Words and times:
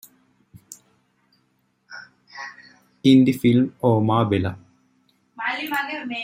In 3.03 3.23
the 3.23 3.33
film 3.33 3.75
Oh 3.83 3.99
Marbella! 4.01 4.57